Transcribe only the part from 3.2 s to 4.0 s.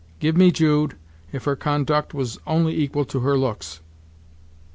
looks!"